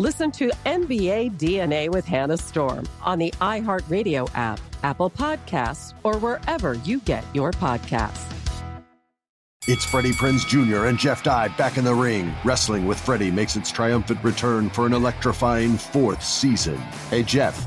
Listen 0.00 0.30
to 0.30 0.52
NBA 0.64 1.38
DNA 1.38 1.90
with 1.90 2.04
Hannah 2.04 2.36
Storm 2.36 2.88
on 3.02 3.18
the 3.18 3.32
iHeartRadio 3.40 4.30
app, 4.32 4.60
Apple 4.84 5.10
Podcasts, 5.10 5.92
or 6.04 6.18
wherever 6.18 6.74
you 6.74 7.00
get 7.00 7.24
your 7.34 7.50
podcasts. 7.50 8.32
It's 9.66 9.84
Freddie 9.84 10.12
Prinze 10.12 10.46
Jr. 10.46 10.86
and 10.86 10.96
Jeff 11.00 11.24
Dye 11.24 11.48
back 11.48 11.78
in 11.78 11.84
the 11.84 11.92
ring. 11.92 12.32
Wrestling 12.44 12.86
with 12.86 12.96
Freddie 13.00 13.32
makes 13.32 13.56
its 13.56 13.72
triumphant 13.72 14.22
return 14.22 14.70
for 14.70 14.86
an 14.86 14.92
electrifying 14.92 15.76
fourth 15.76 16.22
season. 16.22 16.76
Hey, 17.10 17.24
Jeff. 17.24 17.66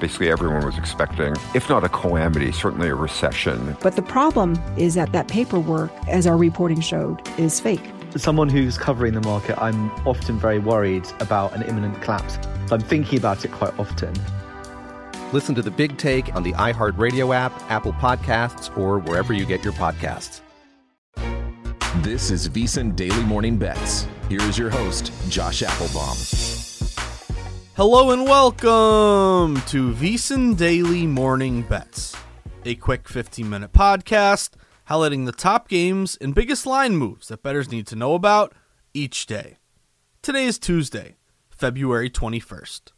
Basically, 0.00 0.30
everyone 0.30 0.64
was 0.64 0.78
expecting, 0.78 1.34
if 1.54 1.68
not 1.68 1.82
a 1.82 1.88
calamity, 1.88 2.52
certainly 2.52 2.88
a 2.88 2.94
recession. 2.94 3.76
But 3.80 3.96
the 3.96 4.02
problem 4.02 4.56
is 4.76 4.94
that 4.94 5.10
that 5.12 5.26
paperwork, 5.26 5.90
as 6.06 6.26
our 6.26 6.36
reporting 6.36 6.80
showed, 6.80 7.20
is 7.36 7.58
fake. 7.58 7.82
As 8.14 8.22
someone 8.22 8.48
who's 8.48 8.78
covering 8.78 9.14
the 9.14 9.20
market, 9.20 9.60
I'm 9.60 9.90
often 10.06 10.38
very 10.38 10.60
worried 10.60 11.06
about 11.20 11.52
an 11.54 11.62
imminent 11.62 12.00
collapse. 12.00 12.38
I'm 12.70 12.80
thinking 12.80 13.18
about 13.18 13.44
it 13.44 13.50
quite 13.50 13.76
often. 13.78 14.14
Listen 15.32 15.54
to 15.56 15.62
the 15.62 15.70
big 15.70 15.98
take 15.98 16.34
on 16.34 16.42
the 16.42 16.52
iHeartRadio 16.52 17.34
app, 17.34 17.52
Apple 17.70 17.92
Podcasts, 17.94 18.74
or 18.78 19.00
wherever 19.00 19.32
you 19.32 19.44
get 19.44 19.64
your 19.64 19.74
podcasts. 19.74 20.40
This 22.02 22.30
is 22.30 22.48
VSiN 22.48 22.94
Daily 22.94 23.22
Morning 23.24 23.58
Bets. 23.58 24.06
Here 24.28 24.40
is 24.42 24.56
your 24.56 24.70
host, 24.70 25.12
Josh 25.28 25.62
Applebaum. 25.62 26.67
Hello 27.78 28.10
and 28.10 28.24
welcome 28.24 29.54
to 29.66 29.92
VSiN 29.92 30.56
Daily 30.56 31.06
Morning 31.06 31.62
Bets, 31.62 32.16
a 32.64 32.74
quick 32.74 33.08
15 33.08 33.48
minute 33.48 33.72
podcast 33.72 34.54
highlighting 34.90 35.26
the 35.26 35.30
top 35.30 35.68
games 35.68 36.18
and 36.20 36.34
biggest 36.34 36.66
line 36.66 36.96
moves 36.96 37.28
that 37.28 37.44
bettors 37.44 37.70
need 37.70 37.86
to 37.86 37.94
know 37.94 38.14
about 38.14 38.52
each 38.94 39.26
day. 39.26 39.58
Today 40.22 40.46
is 40.46 40.58
Tuesday, 40.58 41.18
February 41.50 42.10
21st. 42.10 42.90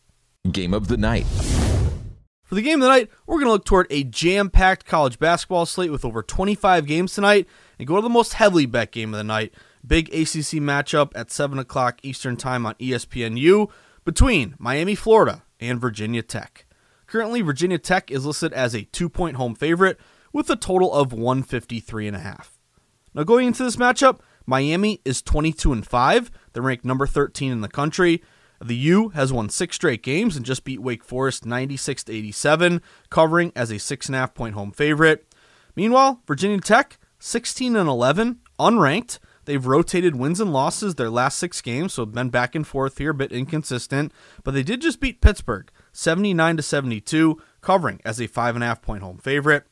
Game 0.51 0.73
of 0.73 0.89
the 0.89 0.97
night. 0.97 1.27
For 2.43 2.55
the 2.55 2.63
game 2.63 2.81
of 2.81 2.85
the 2.85 2.89
night, 2.89 3.11
we're 3.27 3.37
going 3.37 3.49
to 3.49 3.53
look 3.53 3.67
toward 3.67 3.87
a 3.91 4.03
jam 4.05 4.49
packed 4.49 4.87
college 4.87 5.19
basketball 5.19 5.67
slate 5.67 5.93
with 5.93 6.07
over 6.07 6.23
25 6.23 6.87
games 6.87 7.15
tonight 7.15 7.47
and 7.79 7.87
go 7.87 7.97
to 7.97 8.03
the 8.03 8.09
most 8.09 8.33
heavily 8.33 8.65
bet 8.65 8.93
game 8.93 9.13
of 9.13 9.19
the 9.19 9.25
night. 9.25 9.53
Big 9.87 10.09
ACC 10.09 10.57
matchup 10.57 11.13
at 11.15 11.31
7 11.31 11.59
o'clock 11.59 11.99
Eastern 12.03 12.39
Time 12.39 12.65
on 12.65 12.77
ESPNU 12.77 13.71
between 14.05 14.55
Miami, 14.59 14.95
Florida, 14.95 15.43
and 15.59 15.81
Virginia 15.81 16.23
Tech. 16.23 16.67
Currently, 17.07 17.43
Virginia 17.43 17.79
Tech 17.79 18.11
is 18.11 18.25
listed 18.25 18.53
as 18.53 18.75
a 18.75 18.85
two 18.85 19.09
point 19.09 19.37
home 19.37 19.55
favorite 19.55 19.99
with 20.33 20.49
a 20.51 20.57
total 20.57 20.93
of 20.93 21.11
153.5. 21.11 22.51
Now, 23.15 23.25
going 23.25 23.49
into 23.49 23.65
this 23.65 23.77
matchup, 23.77 24.21
Miami 24.47 25.01
is 25.05 25.23
22 25.23 25.73
and 25.73 25.87
5. 25.87 26.31
They're 26.53 26.63
ranked 26.63 26.85
number 26.85 27.07
13 27.07 27.51
in 27.51 27.61
the 27.61 27.69
country. 27.69 28.23
The 28.63 28.77
U 28.77 29.09
has 29.11 29.33
won 29.33 29.49
six 29.49 29.77
straight 29.77 30.03
games 30.03 30.37
and 30.37 30.45
just 30.45 30.65
beat 30.65 30.83
Wake 30.83 31.03
Forest 31.03 31.47
96 31.47 32.05
to 32.05 32.13
87, 32.13 32.83
covering 33.09 33.53
as 33.57 33.71
a 33.71 33.79
six 33.79 34.07
and 34.07 34.15
a 34.15 34.19
half 34.19 34.35
point 34.35 34.55
home 34.55 34.71
favorite. 34.71 35.27
Meanwhile, 35.75 36.23
Virginia 36.27 36.61
Tech 36.61 36.99
16 37.19 37.75
and 37.75 37.89
11, 37.89 38.41
unranked. 38.59 39.19
They've 39.51 39.67
rotated 39.67 40.15
wins 40.15 40.39
and 40.39 40.53
losses 40.53 40.95
their 40.95 41.11
last 41.11 41.37
six 41.37 41.61
games, 41.61 41.95
so 41.95 42.07
been 42.07 42.29
back 42.29 42.55
and 42.55 42.65
forth 42.65 42.99
here, 42.99 43.11
a 43.11 43.15
bit 43.15 43.33
inconsistent. 43.33 44.13
But 44.45 44.55
they 44.55 44.63
did 44.63 44.81
just 44.81 45.01
beat 45.01 45.21
Pittsburgh 45.21 45.73
79 45.91 46.59
to 46.59 46.63
72, 46.63 47.37
covering 47.61 48.01
as 48.05 48.21
a 48.21 48.29
five 48.29 48.55
and 48.55 48.63
a 48.63 48.69
half 48.69 48.81
point 48.81 49.03
home 49.03 49.19
favorite. 49.19 49.65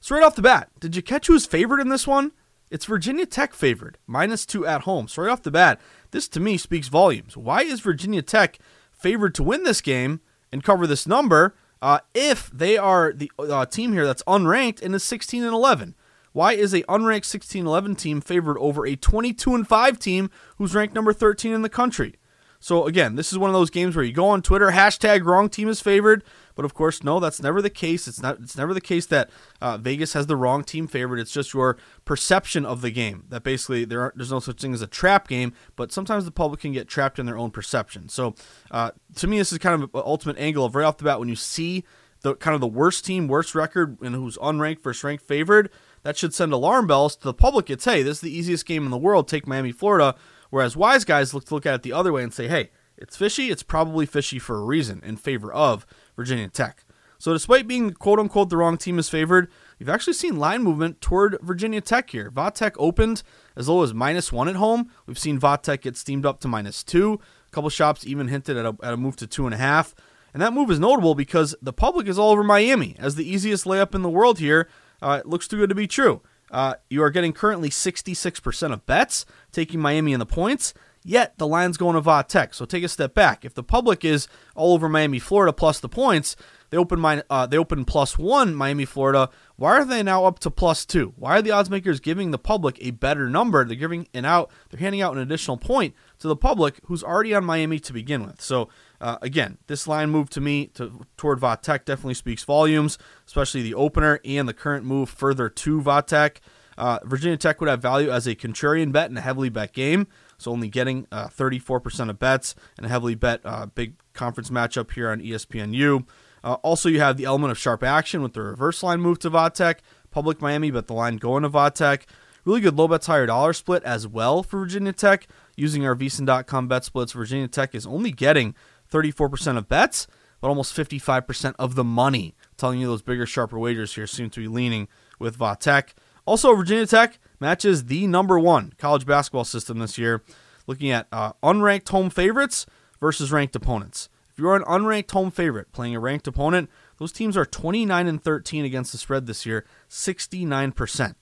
So 0.00 0.14
right 0.14 0.24
off 0.24 0.36
the 0.36 0.40
bat, 0.40 0.70
did 0.80 0.96
you 0.96 1.02
catch 1.02 1.26
who's 1.26 1.44
favored 1.44 1.80
in 1.80 1.90
this 1.90 2.06
one? 2.06 2.32
It's 2.70 2.86
Virginia 2.86 3.26
Tech 3.26 3.52
favored, 3.52 3.98
minus 4.06 4.46
two 4.46 4.66
at 4.66 4.84
home. 4.84 5.06
So 5.06 5.20
right 5.20 5.30
off 5.30 5.42
the 5.42 5.50
bat, 5.50 5.78
this 6.12 6.26
to 6.28 6.40
me 6.40 6.56
speaks 6.56 6.88
volumes. 6.88 7.36
Why 7.36 7.60
is 7.60 7.80
Virginia 7.80 8.22
Tech 8.22 8.58
favored 8.90 9.34
to 9.34 9.42
win 9.42 9.64
this 9.64 9.82
game 9.82 10.22
and 10.50 10.64
cover 10.64 10.86
this 10.86 11.06
number 11.06 11.54
uh, 11.82 11.98
if 12.14 12.50
they 12.52 12.78
are 12.78 13.12
the 13.12 13.30
uh, 13.38 13.66
team 13.66 13.92
here 13.92 14.06
that's 14.06 14.22
unranked 14.22 14.80
and 14.80 14.94
is 14.94 15.04
16 15.04 15.44
and 15.44 15.52
11? 15.52 15.94
Why 16.32 16.52
is 16.52 16.72
a 16.72 16.82
unranked 16.82 17.24
16-11 17.24 17.98
team 17.98 18.20
favored 18.20 18.58
over 18.58 18.86
a 18.86 18.96
22 18.96 19.54
and 19.54 19.66
5 19.66 19.98
team 19.98 20.30
who's 20.56 20.74
ranked 20.74 20.94
number 20.94 21.12
13 21.12 21.52
in 21.52 21.62
the 21.62 21.68
country? 21.68 22.16
So 22.62 22.86
again, 22.86 23.16
this 23.16 23.32
is 23.32 23.38
one 23.38 23.48
of 23.48 23.54
those 23.54 23.70
games 23.70 23.96
where 23.96 24.04
you 24.04 24.12
go 24.12 24.28
on 24.28 24.42
Twitter, 24.42 24.70
hashtag 24.70 25.24
wrong 25.24 25.48
team 25.48 25.66
is 25.66 25.80
favored, 25.80 26.22
but 26.54 26.66
of 26.66 26.74
course, 26.74 27.02
no, 27.02 27.18
that's 27.18 27.42
never 27.42 27.62
the 27.62 27.70
case. 27.70 28.06
It's 28.06 28.20
not. 28.20 28.38
It's 28.38 28.56
never 28.56 28.74
the 28.74 28.82
case 28.82 29.06
that 29.06 29.30
uh, 29.62 29.78
Vegas 29.78 30.12
has 30.12 30.26
the 30.26 30.36
wrong 30.36 30.62
team 30.62 30.86
favored. 30.86 31.18
It's 31.18 31.32
just 31.32 31.54
your 31.54 31.78
perception 32.04 32.66
of 32.66 32.82
the 32.82 32.90
game. 32.90 33.24
That 33.30 33.44
basically 33.44 33.86
there 33.86 34.12
there's 34.14 34.30
no 34.30 34.40
such 34.40 34.60
thing 34.60 34.74
as 34.74 34.82
a 34.82 34.86
trap 34.86 35.26
game, 35.26 35.54
but 35.74 35.90
sometimes 35.90 36.26
the 36.26 36.30
public 36.30 36.60
can 36.60 36.72
get 36.72 36.86
trapped 36.86 37.18
in 37.18 37.24
their 37.24 37.38
own 37.38 37.50
perception. 37.50 38.10
So 38.10 38.34
uh, 38.70 38.90
to 39.16 39.26
me, 39.26 39.38
this 39.38 39.52
is 39.52 39.58
kind 39.58 39.82
of 39.82 39.94
an 39.94 40.02
ultimate 40.04 40.36
angle 40.38 40.66
of 40.66 40.74
right 40.74 40.84
off 40.84 40.98
the 40.98 41.04
bat 41.04 41.18
when 41.18 41.30
you 41.30 41.36
see 41.36 41.84
the 42.20 42.36
kind 42.36 42.54
of 42.54 42.60
the 42.60 42.66
worst 42.66 43.06
team, 43.06 43.26
worst 43.26 43.54
record, 43.54 43.96
and 44.02 44.14
who's 44.14 44.36
unranked 44.36 44.82
versus 44.82 45.02
ranked 45.02 45.24
favored 45.24 45.70
that 46.02 46.16
should 46.16 46.34
send 46.34 46.52
alarm 46.52 46.86
bells 46.86 47.16
to 47.16 47.24
the 47.24 47.34
public. 47.34 47.70
It's 47.70 47.84
hey, 47.84 48.02
this 48.02 48.18
is 48.18 48.20
the 48.22 48.36
easiest 48.36 48.66
game 48.66 48.84
in 48.84 48.90
the 48.90 48.98
world. 48.98 49.28
Take 49.28 49.46
Miami, 49.46 49.72
Florida. 49.72 50.14
Whereas 50.50 50.76
wise 50.76 51.04
guys 51.04 51.32
look 51.32 51.44
to 51.46 51.54
look 51.54 51.66
at 51.66 51.74
it 51.74 51.82
the 51.82 51.92
other 51.92 52.12
way 52.12 52.22
and 52.22 52.34
say, 52.34 52.48
hey, 52.48 52.70
it's 52.96 53.16
fishy. 53.16 53.50
It's 53.50 53.62
probably 53.62 54.04
fishy 54.04 54.38
for 54.38 54.56
a 54.56 54.64
reason 54.64 55.00
in 55.04 55.16
favor 55.16 55.52
of 55.52 55.86
Virginia 56.16 56.48
Tech. 56.48 56.84
So 57.18 57.34
despite 57.34 57.68
being 57.68 57.92
quote 57.92 58.18
unquote 58.18 58.48
the 58.48 58.56
wrong 58.56 58.78
team 58.78 58.98
is 58.98 59.10
favored, 59.10 59.50
you've 59.78 59.90
actually 59.90 60.14
seen 60.14 60.38
line 60.38 60.62
movement 60.62 61.00
toward 61.00 61.38
Virginia 61.42 61.80
Tech 61.80 62.10
here. 62.10 62.30
Vatech 62.30 62.72
opened 62.78 63.22
as 63.56 63.68
low 63.68 63.82
as 63.82 63.92
minus 63.92 64.32
one 64.32 64.48
at 64.48 64.56
home. 64.56 64.90
We've 65.06 65.18
seen 65.18 65.38
Vatech 65.38 65.82
get 65.82 65.96
steamed 65.96 66.24
up 66.24 66.40
to 66.40 66.48
minus 66.48 66.82
two. 66.82 67.20
A 67.46 67.50
couple 67.50 67.68
shops 67.68 68.06
even 68.06 68.28
hinted 68.28 68.56
at 68.56 68.64
a, 68.64 68.74
at 68.82 68.94
a 68.94 68.96
move 68.96 69.16
to 69.16 69.26
two 69.26 69.44
and 69.44 69.54
a 69.54 69.58
half. 69.58 69.94
And 70.32 70.42
that 70.42 70.52
move 70.52 70.70
is 70.70 70.78
notable 70.78 71.14
because 71.14 71.54
the 71.60 71.72
public 71.72 72.06
is 72.06 72.18
all 72.18 72.30
over 72.30 72.44
Miami 72.44 72.96
as 72.98 73.16
the 73.16 73.28
easiest 73.28 73.66
layup 73.66 73.94
in 73.94 74.02
the 74.02 74.08
world 74.08 74.38
here 74.38 74.68
uh, 75.02 75.18
it 75.20 75.26
looks 75.26 75.48
too 75.48 75.58
good 75.58 75.68
to 75.68 75.74
be 75.74 75.86
true. 75.86 76.22
Uh, 76.50 76.74
you 76.88 77.02
are 77.02 77.10
getting 77.10 77.32
currently 77.32 77.70
66% 77.70 78.72
of 78.72 78.84
bets 78.86 79.24
taking 79.52 79.80
Miami 79.80 80.12
in 80.12 80.18
the 80.18 80.26
points, 80.26 80.74
yet 81.04 81.38
the 81.38 81.46
line's 81.46 81.76
going 81.76 81.94
to 81.94 82.00
Va 82.00 82.24
Tech. 82.26 82.54
So 82.54 82.64
take 82.64 82.82
a 82.82 82.88
step 82.88 83.14
back. 83.14 83.44
If 83.44 83.54
the 83.54 83.62
public 83.62 84.04
is 84.04 84.26
all 84.56 84.74
over 84.74 84.88
Miami, 84.88 85.20
Florida 85.20 85.52
plus 85.52 85.78
the 85.78 85.88
points, 85.88 86.34
they 86.70 86.76
open 86.76 87.00
mine, 87.00 87.22
uh, 87.28 87.46
they 87.46 87.58
open 87.58 87.84
plus 87.84 88.16
one 88.16 88.54
Miami, 88.54 88.84
Florida. 88.84 89.28
Why 89.56 89.72
are 89.78 89.84
they 89.84 90.02
now 90.02 90.24
up 90.24 90.38
to 90.40 90.50
plus 90.50 90.86
two? 90.86 91.12
Why 91.16 91.38
are 91.38 91.42
the 91.42 91.50
odds 91.50 91.68
makers 91.68 92.00
giving 92.00 92.30
the 92.30 92.38
public 92.38 92.78
a 92.80 92.92
better 92.92 93.28
number? 93.28 93.64
They're 93.64 93.76
giving 93.76 94.08
an 94.14 94.24
out. 94.24 94.50
They're 94.70 94.80
handing 94.80 95.02
out 95.02 95.14
an 95.14 95.20
additional 95.20 95.56
point 95.56 95.94
to 96.20 96.28
the 96.28 96.36
public 96.36 96.78
who's 96.84 97.02
already 97.02 97.34
on 97.34 97.44
Miami 97.44 97.78
to 97.80 97.92
begin 97.92 98.24
with. 98.24 98.40
So 98.40 98.68
uh, 99.00 99.18
again, 99.22 99.58
this 99.66 99.86
line 99.86 100.10
move 100.10 100.30
to 100.30 100.40
me 100.40 100.66
to, 100.74 101.06
toward 101.16 101.40
Vatech 101.40 101.84
definitely 101.84 102.14
speaks 102.14 102.44
volumes, 102.44 102.98
especially 103.26 103.62
the 103.62 103.74
opener 103.74 104.20
and 104.24 104.48
the 104.48 104.54
current 104.54 104.84
move 104.84 105.10
further 105.10 105.48
to 105.48 105.80
Vatech. 105.80 106.36
Uh, 106.78 106.98
Virginia 107.04 107.36
Tech 107.36 107.60
would 107.60 107.68
have 107.68 107.82
value 107.82 108.10
as 108.10 108.26
a 108.26 108.34
contrarian 108.34 108.92
bet 108.92 109.10
in 109.10 109.16
a 109.16 109.20
heavily 109.20 109.50
bet 109.50 109.72
game, 109.72 110.06
so 110.38 110.50
only 110.50 110.68
getting 110.68 111.06
uh, 111.12 111.28
34% 111.28 112.08
of 112.08 112.18
bets 112.18 112.54
and 112.78 112.86
a 112.86 112.88
heavily 112.88 113.14
bet 113.14 113.40
uh, 113.44 113.66
big 113.66 113.96
conference 114.14 114.50
matchup 114.50 114.90
here 114.92 115.10
on 115.10 115.20
ESPNU. 115.20 116.06
Uh, 116.42 116.54
also, 116.62 116.88
you 116.88 117.00
have 117.00 117.18
the 117.18 117.26
element 117.26 117.50
of 117.50 117.58
sharp 117.58 117.82
action 117.82 118.22
with 118.22 118.32
the 118.32 118.40
reverse 118.40 118.82
line 118.82 119.00
move 119.00 119.18
to 119.18 119.30
Vatech. 119.30 119.80
Public 120.10 120.40
Miami, 120.40 120.70
but 120.70 120.86
the 120.86 120.94
line 120.94 121.16
going 121.18 121.42
to 121.42 121.50
Vatech. 121.50 122.02
Really 122.44 122.60
good 122.60 122.76
low 122.76 122.88
bets 122.88 123.06
higher 123.06 123.26
dollar 123.26 123.52
split 123.52 123.82
as 123.84 124.06
well 124.06 124.42
for 124.42 124.60
Virginia 124.60 124.92
Tech. 124.92 125.26
Using 125.56 125.84
our 125.84 125.94
VSiN.com 125.94 126.68
bet 126.68 126.84
splits, 126.84 127.12
Virginia 127.12 127.48
Tech 127.48 127.74
is 127.74 127.86
only 127.86 128.12
getting 128.12 128.54
34% 128.90 129.58
of 129.58 129.68
bets, 129.68 130.06
but 130.40 130.48
almost 130.48 130.74
55% 130.76 131.54
of 131.58 131.74
the 131.74 131.84
money. 131.84 132.34
telling 132.56 132.80
you 132.80 132.86
those 132.86 133.02
bigger, 133.02 133.26
sharper 133.26 133.58
wagers 133.58 133.94
here 133.94 134.06
seem 134.06 134.30
to 134.30 134.40
be 134.40 134.48
leaning 134.48 134.88
with 135.18 135.38
Vatech. 135.38 135.92
Also, 136.24 136.54
Virginia 136.54 136.86
Tech 136.86 137.18
matches 137.40 137.84
the 137.86 138.06
number 138.06 138.38
one 138.38 138.72
college 138.78 139.06
basketball 139.06 139.44
system 139.44 139.78
this 139.78 139.98
year, 139.98 140.22
looking 140.66 140.90
at 140.90 141.06
uh, 141.12 141.32
unranked 141.42 141.88
home 141.88 142.10
favorites 142.10 142.66
versus 143.00 143.32
ranked 143.32 143.56
opponents. 143.56 144.08
If 144.30 144.38
you're 144.38 144.56
an 144.56 144.62
unranked 144.62 145.10
home 145.10 145.30
favorite 145.30 145.72
playing 145.72 145.94
a 145.94 146.00
ranked 146.00 146.26
opponent, 146.26 146.70
Those 147.00 147.12
teams 147.12 147.34
are 147.34 147.46
29 147.46 148.06
and 148.06 148.22
13 148.22 148.66
against 148.66 148.92
the 148.92 148.98
spread 148.98 149.26
this 149.26 149.46
year, 149.46 149.64
69%. 149.88 151.14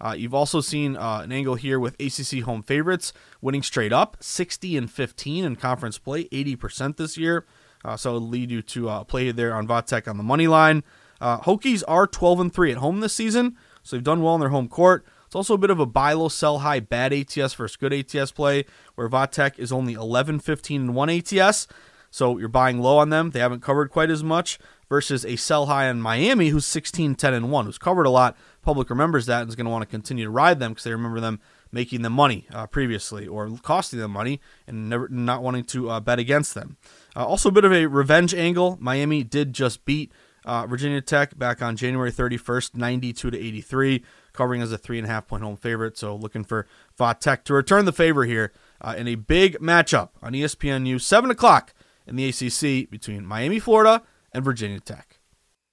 Uh, 0.00 0.14
you've 0.16 0.34
also 0.34 0.60
seen 0.60 0.96
uh, 0.96 1.20
an 1.22 1.32
angle 1.32 1.54
here 1.54 1.80
with 1.80 1.94
ACC 2.00 2.44
home 2.44 2.62
favorites 2.62 3.12
winning 3.40 3.62
straight 3.62 3.92
up, 3.92 4.16
60 4.20 4.76
and 4.76 4.90
15 4.90 5.44
in 5.44 5.56
conference 5.56 5.98
play, 5.98 6.24
80% 6.24 6.96
this 6.96 7.16
year. 7.16 7.46
Uh, 7.84 7.96
so 7.96 8.16
it'll 8.16 8.28
lead 8.28 8.50
you 8.50 8.62
to 8.62 8.88
uh, 8.88 9.04
play 9.04 9.30
there 9.30 9.54
on 9.54 9.66
Va 9.66 9.82
Tech 9.82 10.08
on 10.08 10.16
the 10.16 10.22
money 10.22 10.46
line. 10.46 10.82
Uh, 11.20 11.38
Hokies 11.38 11.82
are 11.88 12.06
12 12.06 12.40
and 12.40 12.52
3 12.52 12.72
at 12.72 12.78
home 12.78 13.00
this 13.00 13.14
season, 13.14 13.56
so 13.82 13.96
they've 13.96 14.04
done 14.04 14.22
well 14.22 14.34
in 14.34 14.40
their 14.40 14.50
home 14.50 14.68
court. 14.68 15.06
It's 15.26 15.34
also 15.34 15.54
a 15.54 15.58
bit 15.58 15.70
of 15.70 15.80
a 15.80 15.86
buy 15.86 16.12
low, 16.12 16.28
sell 16.28 16.58
high, 16.58 16.80
bad 16.80 17.12
ATS 17.12 17.54
versus 17.54 17.76
good 17.76 17.92
ATS 17.92 18.32
play, 18.32 18.64
where 18.96 19.08
Va 19.08 19.26
Tech 19.26 19.58
is 19.58 19.72
only 19.72 19.94
11, 19.94 20.40
15, 20.40 20.80
and 20.82 20.94
1 20.94 21.10
ATS. 21.10 21.66
So 22.10 22.38
you're 22.38 22.48
buying 22.48 22.80
low 22.80 22.98
on 22.98 23.10
them. 23.10 23.30
They 23.30 23.40
haven't 23.40 23.62
covered 23.62 23.90
quite 23.90 24.10
as 24.10 24.22
much 24.22 24.58
versus 24.88 25.24
a 25.24 25.36
sell 25.36 25.66
high 25.66 25.88
on 25.88 26.00
Miami, 26.00 26.48
who's 26.48 26.66
16, 26.66 27.14
10, 27.14 27.34
and 27.34 27.50
1, 27.50 27.66
who's 27.66 27.78
covered 27.78 28.06
a 28.06 28.10
lot. 28.10 28.36
Public 28.62 28.90
remembers 28.90 29.26
that 29.26 29.42
and 29.42 29.48
is 29.48 29.56
going 29.56 29.64
to 29.64 29.70
want 29.70 29.82
to 29.82 29.86
continue 29.86 30.24
to 30.24 30.30
ride 30.30 30.58
them 30.58 30.72
because 30.72 30.84
they 30.84 30.92
remember 30.92 31.20
them 31.20 31.40
making 31.72 32.02
them 32.02 32.12
money 32.12 32.46
uh, 32.52 32.66
previously 32.66 33.26
or 33.26 33.50
costing 33.62 33.98
them 33.98 34.12
money 34.12 34.40
and 34.66 34.88
never 34.88 35.08
not 35.08 35.42
wanting 35.42 35.64
to 35.64 35.90
uh, 35.90 36.00
bet 36.00 36.18
against 36.18 36.54
them. 36.54 36.76
Uh, 37.14 37.24
also, 37.24 37.48
a 37.48 37.52
bit 37.52 37.64
of 37.64 37.72
a 37.72 37.86
revenge 37.86 38.34
angle. 38.34 38.78
Miami 38.80 39.22
did 39.22 39.52
just 39.52 39.84
beat 39.84 40.12
uh, 40.46 40.66
Virginia 40.66 41.00
Tech 41.00 41.36
back 41.36 41.60
on 41.60 41.76
January 41.76 42.12
31st, 42.12 42.76
92 42.76 43.30
to 43.30 43.38
83, 43.38 44.04
covering 44.32 44.62
as 44.62 44.72
a 44.72 44.78
three 44.78 44.98
and 44.98 45.06
a 45.06 45.10
half 45.10 45.26
point 45.26 45.42
home 45.42 45.56
favorite. 45.56 45.98
So 45.98 46.14
looking 46.14 46.44
for 46.44 46.66
Va 46.96 47.16
Tech 47.18 47.44
to 47.44 47.54
return 47.54 47.84
the 47.84 47.92
favor 47.92 48.24
here 48.24 48.52
uh, 48.80 48.94
in 48.96 49.08
a 49.08 49.16
big 49.16 49.58
matchup 49.58 50.10
on 50.22 50.32
ESPNU, 50.32 51.00
seven 51.00 51.30
o'clock 51.30 51.74
in 52.06 52.16
the 52.16 52.28
ACC 52.28 52.88
between 52.88 53.26
Miami, 53.26 53.58
Florida, 53.58 54.02
and 54.36 54.44
Virginia 54.44 54.78
Tech. 54.78 55.18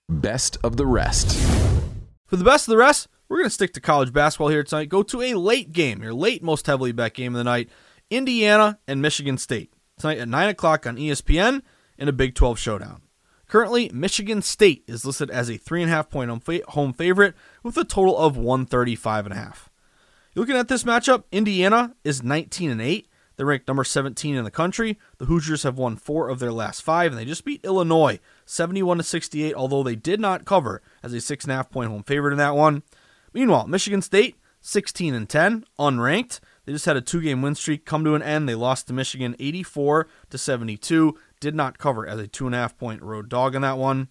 Best 0.09 0.57
of 0.63 0.77
the 0.77 0.85
rest. 0.85 1.37
For 2.25 2.37
the 2.37 2.45
best 2.45 2.67
of 2.67 2.71
the 2.71 2.77
rest, 2.77 3.09
we're 3.27 3.37
going 3.37 3.47
to 3.47 3.53
stick 3.53 3.73
to 3.73 3.81
college 3.81 4.13
basketball 4.13 4.47
here 4.47 4.63
tonight. 4.63 4.89
Go 4.89 5.03
to 5.03 5.21
a 5.21 5.33
late 5.33 5.73
game, 5.73 6.01
your 6.01 6.13
late 6.13 6.41
most 6.41 6.65
heavily 6.65 6.93
bet 6.93 7.13
game 7.13 7.35
of 7.35 7.39
the 7.39 7.43
night 7.43 7.69
Indiana 8.09 8.79
and 8.87 9.01
Michigan 9.01 9.37
State. 9.37 9.73
Tonight 9.99 10.19
at 10.19 10.29
9 10.29 10.49
o'clock 10.49 10.87
on 10.87 10.95
ESPN 10.95 11.61
in 11.97 12.07
a 12.07 12.13
Big 12.13 12.35
12 12.35 12.57
showdown. 12.57 13.01
Currently, 13.47 13.91
Michigan 13.93 14.41
State 14.41 14.83
is 14.87 15.05
listed 15.05 15.29
as 15.29 15.49
a 15.49 15.59
3.5 15.59 16.09
point 16.09 16.63
home 16.69 16.93
favorite 16.93 17.35
with 17.61 17.77
a 17.77 17.83
total 17.83 18.17
of 18.17 18.35
135.5. 18.35 19.55
Looking 20.35 20.55
at 20.55 20.69
this 20.69 20.83
matchup, 20.83 21.23
Indiana 21.31 21.95
is 22.03 22.23
19 22.23 22.71
and 22.71 22.81
8. 22.81 23.07
They're 23.35 23.45
ranked 23.45 23.67
number 23.67 23.83
17 23.83 24.35
in 24.35 24.43
the 24.43 24.51
country. 24.51 24.97
The 25.17 25.25
Hoosiers 25.25 25.63
have 25.63 25.77
won 25.77 25.95
four 25.95 26.29
of 26.29 26.39
their 26.39 26.51
last 26.51 26.81
five, 26.81 27.11
and 27.11 27.19
they 27.19 27.25
just 27.25 27.45
beat 27.45 27.65
Illinois 27.65 28.19
71 28.45 28.97
to 28.97 29.03
68, 29.03 29.53
although 29.55 29.83
they 29.83 29.95
did 29.95 30.19
not 30.19 30.45
cover 30.45 30.81
as 31.01 31.13
a 31.13 31.21
six 31.21 31.45
and 31.45 31.51
a 31.51 31.55
half 31.55 31.69
point 31.69 31.89
home 31.89 32.03
favorite 32.03 32.31
in 32.31 32.37
that 32.37 32.55
one. 32.55 32.83
Meanwhile, 33.33 33.67
Michigan 33.67 34.01
State 34.01 34.35
16 34.61 35.13
and 35.13 35.29
10, 35.29 35.65
unranked. 35.77 36.39
They 36.65 36.71
just 36.71 36.85
had 36.85 36.95
a 36.95 37.01
two-game 37.01 37.41
win 37.41 37.55
streak 37.55 37.85
come 37.85 38.05
to 38.05 38.15
an 38.15 38.23
end. 38.23 38.47
They 38.47 38.55
lost 38.55 38.87
to 38.87 38.93
Michigan 38.93 39.35
84 39.37 40.07
to 40.29 40.37
72. 40.37 41.17
Did 41.39 41.55
not 41.55 41.77
cover 41.77 42.07
as 42.07 42.19
a 42.19 42.27
two 42.27 42.45
and 42.45 42.55
a 42.55 42.59
half 42.59 42.77
point 42.77 43.01
road 43.01 43.27
dog 43.27 43.55
in 43.55 43.61
that 43.63 43.77
one. 43.77 44.07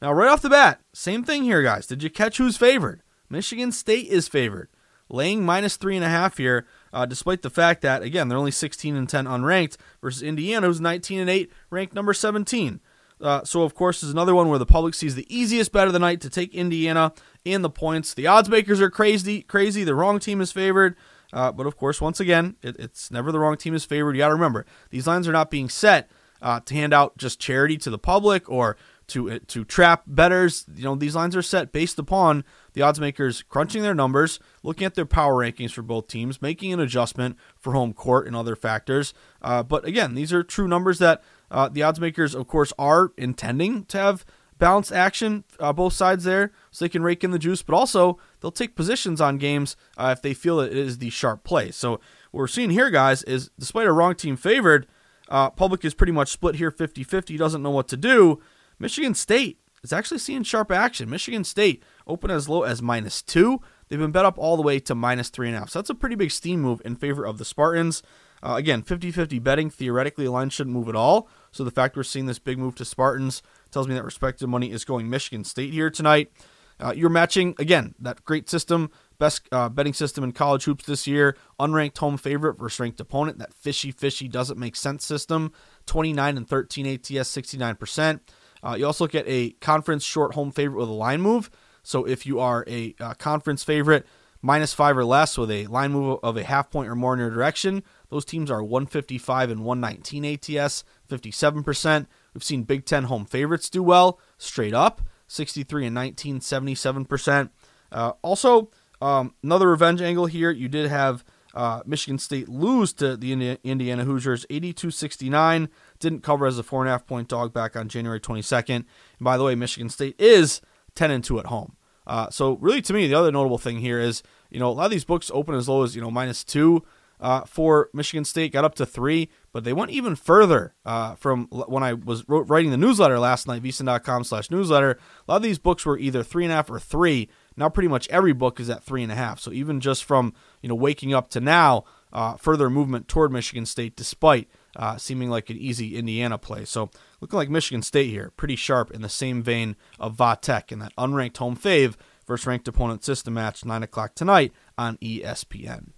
Now, 0.00 0.12
right 0.12 0.28
off 0.28 0.42
the 0.42 0.50
bat, 0.50 0.80
same 0.94 1.24
thing 1.24 1.42
here, 1.42 1.62
guys. 1.62 1.86
Did 1.86 2.04
you 2.04 2.10
catch 2.10 2.38
who's 2.38 2.56
favored? 2.56 3.02
Michigan 3.28 3.72
State 3.72 4.06
is 4.06 4.28
favored, 4.28 4.68
laying 5.08 5.44
minus 5.44 5.76
three 5.76 5.96
and 5.96 6.04
a 6.04 6.08
half 6.08 6.38
here 6.38 6.66
uh, 6.92 7.06
despite 7.06 7.42
the 7.42 7.50
fact 7.50 7.82
that 7.82 8.02
again 8.02 8.28
they're 8.28 8.38
only 8.38 8.50
16 8.50 8.96
and 8.96 9.08
10 9.08 9.26
unranked 9.26 9.76
versus 10.00 10.22
Indiana, 10.22 10.66
who's 10.66 10.80
19 10.80 11.20
and 11.20 11.30
8, 11.30 11.52
ranked 11.70 11.94
number 11.94 12.14
17. 12.14 12.80
Uh, 13.20 13.44
so 13.44 13.62
of 13.62 13.74
course 13.74 14.02
is 14.02 14.10
another 14.10 14.34
one 14.34 14.48
where 14.48 14.58
the 14.58 14.66
public 14.66 14.94
sees 14.94 15.14
the 15.14 15.26
easiest 15.34 15.72
bet 15.72 15.86
of 15.86 15.92
the 15.92 15.98
night 15.98 16.20
to 16.20 16.30
take 16.30 16.54
Indiana 16.54 17.12
in 17.44 17.62
the 17.62 17.70
points. 17.70 18.14
The 18.14 18.26
odds 18.26 18.48
makers 18.48 18.80
are 18.80 18.90
crazy, 18.90 19.42
crazy. 19.42 19.84
The 19.84 19.94
wrong 19.94 20.18
team 20.18 20.40
is 20.40 20.52
favored. 20.52 20.96
Uh, 21.32 21.52
but 21.52 21.66
of 21.66 21.76
course, 21.76 22.00
once 22.00 22.20
again, 22.20 22.56
it, 22.62 22.76
it's 22.78 23.10
never 23.10 23.30
the 23.30 23.38
wrong 23.38 23.56
team 23.56 23.74
is 23.74 23.84
favored. 23.84 24.14
You 24.16 24.20
got 24.20 24.28
to 24.28 24.34
remember 24.34 24.64
these 24.90 25.06
lines 25.06 25.28
are 25.28 25.32
not 25.32 25.50
being 25.50 25.68
set 25.68 26.10
uh, 26.40 26.60
to 26.60 26.74
hand 26.74 26.94
out 26.94 27.18
just 27.18 27.38
charity 27.38 27.76
to 27.78 27.90
the 27.90 27.98
public 27.98 28.48
or 28.48 28.76
to 29.08 29.30
uh, 29.30 29.38
to 29.48 29.64
trap 29.64 30.04
betters. 30.06 30.64
You 30.74 30.84
know, 30.84 30.94
these 30.94 31.16
lines 31.16 31.36
are 31.36 31.42
set 31.42 31.72
based 31.72 31.98
upon 31.98 32.44
the 32.72 32.82
odds 32.82 33.00
makers 33.00 33.42
crunching 33.42 33.82
their 33.82 33.94
numbers, 33.94 34.38
looking 34.62 34.86
at 34.86 34.94
their 34.94 35.06
power 35.06 35.34
rankings 35.34 35.72
for 35.72 35.82
both 35.82 36.08
teams, 36.08 36.40
making 36.40 36.72
an 36.72 36.80
adjustment 36.80 37.36
for 37.58 37.72
home 37.72 37.92
court 37.92 38.26
and 38.26 38.36
other 38.36 38.56
factors. 38.56 39.12
Uh, 39.42 39.62
but 39.62 39.84
again, 39.84 40.14
these 40.14 40.32
are 40.32 40.42
true 40.42 40.68
numbers 40.68 40.98
that 40.98 41.22
uh, 41.50 41.68
the 41.68 41.82
odds 41.82 42.00
makers, 42.00 42.34
of 42.34 42.46
course, 42.46 42.72
are 42.78 43.12
intending 43.16 43.84
to 43.86 43.98
have 43.98 44.24
balanced 44.58 44.92
action 44.92 45.44
uh, 45.60 45.72
both 45.72 45.92
sides 45.92 46.24
there, 46.24 46.52
so 46.70 46.84
they 46.84 46.88
can 46.88 47.02
rake 47.02 47.24
in 47.24 47.30
the 47.30 47.38
juice. 47.38 47.62
But 47.62 47.74
also, 47.74 48.18
they'll 48.40 48.50
take 48.50 48.76
positions 48.76 49.20
on 49.20 49.38
games 49.38 49.76
uh, 49.96 50.14
if 50.16 50.22
they 50.22 50.34
feel 50.34 50.60
it 50.60 50.76
is 50.76 50.98
the 50.98 51.10
sharp 51.10 51.44
play. 51.44 51.70
So 51.70 51.92
what 51.92 52.00
we're 52.40 52.48
seeing 52.48 52.70
here, 52.70 52.90
guys, 52.90 53.22
is 53.22 53.50
despite 53.58 53.86
a 53.86 53.92
wrong 53.92 54.14
team 54.14 54.36
favored. 54.36 54.86
Uh, 55.28 55.50
public 55.50 55.84
is 55.84 55.94
pretty 55.94 56.12
much 56.12 56.30
split 56.30 56.56
here 56.56 56.70
50 56.70 57.02
50, 57.02 57.36
doesn't 57.36 57.62
know 57.62 57.70
what 57.70 57.88
to 57.88 57.96
do. 57.96 58.40
Michigan 58.78 59.14
State 59.14 59.58
is 59.82 59.92
actually 59.92 60.18
seeing 60.18 60.42
sharp 60.42 60.70
action. 60.72 61.10
Michigan 61.10 61.44
State 61.44 61.82
open 62.06 62.30
as 62.30 62.48
low 62.48 62.62
as 62.62 62.82
minus 62.82 63.22
two. 63.22 63.60
They've 63.88 63.98
been 63.98 64.12
bet 64.12 64.24
up 64.24 64.38
all 64.38 64.56
the 64.56 64.62
way 64.62 64.80
to 64.80 64.94
minus 64.94 65.28
three 65.28 65.48
and 65.48 65.56
a 65.56 65.60
half. 65.60 65.70
So 65.70 65.78
that's 65.78 65.90
a 65.90 65.94
pretty 65.94 66.14
big 66.14 66.30
steam 66.30 66.60
move 66.60 66.82
in 66.84 66.96
favor 66.96 67.24
of 67.24 67.38
the 67.38 67.44
Spartans. 67.44 68.02
Uh, 68.42 68.54
again, 68.56 68.82
50 68.82 69.10
50 69.10 69.38
betting. 69.38 69.70
Theoretically, 69.70 70.24
the 70.24 70.32
line 70.32 70.50
shouldn't 70.50 70.74
move 70.74 70.88
at 70.88 70.96
all. 70.96 71.28
So 71.50 71.64
the 71.64 71.70
fact 71.70 71.96
we're 71.96 72.02
seeing 72.02 72.26
this 72.26 72.38
big 72.38 72.58
move 72.58 72.74
to 72.76 72.84
Spartans 72.84 73.42
tells 73.70 73.88
me 73.88 73.94
that 73.94 74.04
respective 74.04 74.48
money 74.48 74.70
is 74.70 74.84
going 74.84 75.10
Michigan 75.10 75.44
State 75.44 75.72
here 75.72 75.90
tonight. 75.90 76.32
Uh, 76.80 76.92
you're 76.94 77.10
matching, 77.10 77.56
again, 77.58 77.94
that 77.98 78.24
great 78.24 78.48
system, 78.48 78.90
best 79.18 79.48
uh, 79.50 79.68
betting 79.68 79.92
system 79.92 80.22
in 80.22 80.32
college 80.32 80.64
hoops 80.64 80.86
this 80.86 81.06
year. 81.06 81.36
Unranked 81.58 81.98
home 81.98 82.16
favorite 82.16 82.58
versus 82.58 82.78
ranked 82.78 83.00
opponent. 83.00 83.38
That 83.38 83.52
fishy, 83.52 83.90
fishy, 83.90 84.28
doesn't 84.28 84.58
make 84.58 84.76
sense 84.76 85.04
system. 85.04 85.52
29 85.86 86.36
and 86.36 86.48
13 86.48 86.86
ATS, 86.86 87.06
69%. 87.08 88.20
Uh, 88.62 88.76
you 88.78 88.86
also 88.86 89.06
get 89.06 89.24
a 89.26 89.50
conference 89.60 90.04
short 90.04 90.34
home 90.34 90.52
favorite 90.52 90.78
with 90.78 90.88
a 90.88 90.92
line 90.92 91.20
move. 91.20 91.50
So 91.82 92.04
if 92.04 92.26
you 92.26 92.38
are 92.38 92.64
a 92.68 92.94
uh, 93.00 93.14
conference 93.14 93.64
favorite, 93.64 94.06
minus 94.42 94.72
five 94.72 94.96
or 94.96 95.04
less 95.04 95.36
with 95.36 95.50
a 95.50 95.66
line 95.66 95.92
move 95.92 96.18
of 96.22 96.36
a 96.36 96.44
half 96.44 96.70
point 96.70 96.88
or 96.88 96.94
more 96.94 97.14
in 97.14 97.20
your 97.20 97.30
direction, 97.30 97.82
those 98.10 98.24
teams 98.24 98.50
are 98.50 98.62
155 98.62 99.50
and 99.50 99.64
119 99.64 100.24
ATS, 100.24 100.84
57%. 101.08 102.06
We've 102.34 102.44
seen 102.44 102.62
Big 102.62 102.84
Ten 102.84 103.04
home 103.04 103.24
favorites 103.24 103.68
do 103.68 103.82
well, 103.82 104.18
straight 104.38 104.74
up, 104.74 105.02
63 105.26 105.86
and 105.86 105.94
19, 105.94 106.40
77%. 106.40 107.50
Uh, 107.92 108.12
also, 108.22 108.70
um, 109.00 109.34
another 109.42 109.68
revenge 109.68 110.00
angle 110.00 110.26
here. 110.26 110.50
You 110.50 110.68
did 110.68 110.90
have 110.90 111.24
uh, 111.54 111.82
Michigan 111.86 112.18
State 112.18 112.48
lose 112.48 112.92
to 112.94 113.16
the 113.16 113.58
Indiana 113.64 114.04
Hoosiers 114.04 114.46
82 114.50 114.90
69. 114.90 115.68
Didn't 115.98 116.22
cover 116.22 116.46
as 116.46 116.58
a 116.58 116.62
four 116.62 116.82
and 116.82 116.88
a 116.88 116.92
half 116.92 117.06
point 117.06 117.28
dog 117.28 117.52
back 117.52 117.76
on 117.76 117.88
January 117.88 118.20
22nd. 118.20 118.76
And 118.76 118.86
by 119.20 119.36
the 119.36 119.44
way, 119.44 119.54
Michigan 119.54 119.88
State 119.88 120.16
is 120.18 120.60
10 120.94 121.10
and 121.10 121.24
2 121.24 121.38
at 121.40 121.46
home. 121.46 121.76
Uh, 122.06 122.30
so 122.30 122.54
really, 122.54 122.80
to 122.82 122.92
me, 122.92 123.06
the 123.06 123.14
other 123.14 123.30
notable 123.30 123.58
thing 123.58 123.78
here 123.80 124.00
is 124.00 124.22
you 124.50 124.58
know 124.58 124.70
a 124.70 124.72
lot 124.72 124.86
of 124.86 124.90
these 124.90 125.04
books 125.04 125.30
open 125.34 125.54
as 125.54 125.68
low 125.68 125.82
as 125.82 125.94
you 125.94 126.00
know 126.00 126.10
minus 126.10 126.42
two 126.42 126.82
uh, 127.20 127.42
for 127.42 127.90
Michigan 127.92 128.24
State, 128.24 128.52
got 128.52 128.64
up 128.64 128.74
to 128.76 128.86
three, 128.86 129.28
but 129.52 129.64
they 129.64 129.72
went 129.72 129.90
even 129.90 130.14
further 130.14 130.74
uh, 130.84 131.14
from 131.16 131.46
when 131.46 131.82
I 131.82 131.94
was 131.94 132.24
writing 132.28 132.70
the 132.70 132.76
newsletter 132.76 133.18
last 133.18 133.46
night, 133.46 133.62
vsin.com/slash 133.62 134.50
newsletter. 134.50 134.92
A 134.92 135.30
lot 135.30 135.36
of 135.36 135.42
these 135.42 135.58
books 135.58 135.84
were 135.84 135.98
either 135.98 136.22
three 136.22 136.44
and 136.44 136.52
a 136.52 136.56
half 136.56 136.70
or 136.70 136.78
three. 136.78 137.28
Now, 137.56 137.68
pretty 137.68 137.88
much 137.88 138.08
every 138.08 138.32
book 138.32 138.60
is 138.60 138.70
at 138.70 138.84
three 138.84 139.02
and 139.02 139.10
a 139.10 139.16
half. 139.16 139.40
So 139.40 139.52
even 139.52 139.80
just 139.80 140.04
from 140.04 140.32
you 140.62 140.68
know 140.68 140.74
waking 140.74 141.12
up 141.12 141.28
to 141.30 141.40
now, 141.40 141.84
uh, 142.12 142.36
further 142.36 142.70
movement 142.70 143.08
toward 143.08 143.32
Michigan 143.32 143.66
State, 143.66 143.96
despite 143.96 144.48
uh, 144.76 144.96
seeming 144.96 145.28
like 145.28 145.50
an 145.50 145.56
easy 145.56 145.96
Indiana 145.96 146.38
play. 146.38 146.64
So 146.64 146.90
looking 147.20 147.36
like 147.36 147.50
Michigan 147.50 147.82
State 147.82 148.10
here, 148.10 148.32
pretty 148.36 148.56
sharp 148.56 148.90
in 148.90 149.02
the 149.02 149.08
same 149.08 149.42
vein 149.42 149.76
of 149.98 150.14
Va 150.14 150.38
Tech 150.40 150.70
in 150.70 150.78
that 150.78 150.94
unranked 150.96 151.38
home 151.38 151.56
fave 151.56 151.96
versus 152.26 152.46
ranked 152.46 152.68
opponent 152.68 153.02
system 153.02 153.34
match, 153.34 153.64
9 153.64 153.82
o'clock 153.82 154.14
tonight 154.14 154.52
on 154.76 154.98
ESPN. 154.98 155.88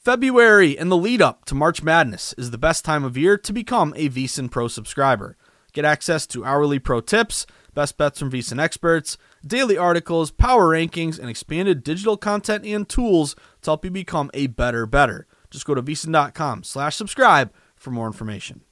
February 0.00 0.78
and 0.78 0.90
the 0.90 0.96
lead 0.96 1.20
up 1.20 1.44
to 1.44 1.54
March 1.54 1.82
Madness 1.82 2.32
is 2.38 2.50
the 2.50 2.56
best 2.56 2.86
time 2.86 3.04
of 3.04 3.18
year 3.18 3.36
to 3.36 3.52
become 3.52 3.92
a 3.98 4.08
VSiN 4.08 4.50
Pro 4.50 4.66
subscriber. 4.66 5.36
Get 5.74 5.84
access 5.84 6.26
to 6.28 6.42
hourly 6.42 6.78
pro 6.78 7.02
tips, 7.02 7.44
best 7.74 7.98
bets 7.98 8.18
from 8.18 8.30
VSiN 8.30 8.58
experts, 8.58 9.18
daily 9.46 9.76
articles, 9.76 10.30
power 10.30 10.70
rankings, 10.70 11.18
and 11.18 11.28
expanded 11.28 11.84
digital 11.84 12.16
content 12.16 12.64
and 12.64 12.88
tools 12.88 13.34
to 13.60 13.70
help 13.72 13.84
you 13.84 13.90
become 13.90 14.30
a 14.32 14.46
better 14.46 14.86
better. 14.86 15.26
Just 15.50 15.66
go 15.66 15.74
to 15.74 15.82
vsin.com 15.82 16.62
slash 16.62 16.96
subscribe 16.96 17.52
for 17.76 17.90
more 17.90 18.06
information. 18.06 18.62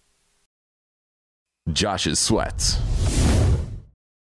Josh's 1.70 2.18
sweats. 2.18 2.80